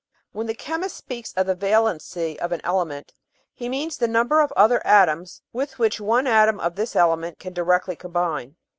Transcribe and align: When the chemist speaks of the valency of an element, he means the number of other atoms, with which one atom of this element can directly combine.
When 0.31 0.47
the 0.47 0.55
chemist 0.55 0.97
speaks 0.97 1.31
of 1.33 1.45
the 1.45 1.55
valency 1.55 2.35
of 2.37 2.51
an 2.51 2.61
element, 2.63 3.13
he 3.53 3.69
means 3.69 3.97
the 3.97 4.07
number 4.07 4.41
of 4.41 4.51
other 4.53 4.81
atoms, 4.83 5.43
with 5.53 5.77
which 5.77 6.01
one 6.01 6.25
atom 6.25 6.59
of 6.59 6.75
this 6.75 6.95
element 6.95 7.37
can 7.37 7.53
directly 7.53 7.95
combine. 7.95 8.55